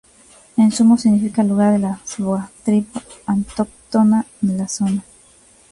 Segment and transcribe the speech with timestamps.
[0.57, 2.91] En sumo significa lugar de los boa, tribu
[3.27, 5.03] autóctona de la zona.